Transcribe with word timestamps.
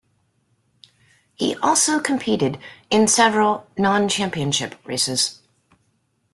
He 1.35 1.55
also 1.57 1.99
competed 1.99 2.57
in 2.89 3.07
several 3.07 3.67
non-Championship 3.77 4.73
races. 4.83 5.37